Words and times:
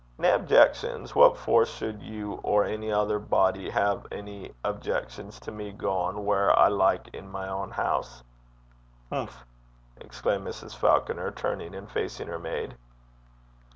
'Nae 0.17 0.29
objections! 0.29 1.13
What 1.13 1.37
for 1.37 1.63
suld 1.63 2.01
you 2.01 2.39
or 2.41 2.65
ony 2.65 2.89
ither 2.91 3.19
body 3.19 3.69
hae 3.69 3.99
ony 4.11 4.51
objections 4.63 5.39
to 5.41 5.51
me 5.51 5.71
gaein' 5.71 6.23
whaur 6.25 6.57
I 6.57 6.69
like 6.69 7.15
i' 7.15 7.21
my 7.21 7.45
ain 7.45 7.69
hoose? 7.69 8.23
Umph!' 9.11 9.45
exclaimed 9.97 10.47
Mrs. 10.47 10.75
Falconer, 10.75 11.29
turning 11.29 11.75
and 11.75 11.87
facing 11.87 12.29
her 12.29 12.39
maid. 12.39 12.73